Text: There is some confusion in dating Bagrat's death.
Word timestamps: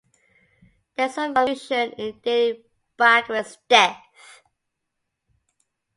There 0.95 1.05
is 1.05 1.13
some 1.13 1.35
confusion 1.35 1.91
in 1.91 2.19
dating 2.23 2.63
Bagrat's 2.97 3.59
death. 3.69 4.41